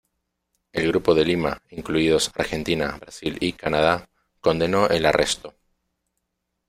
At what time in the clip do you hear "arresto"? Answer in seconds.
5.05-5.53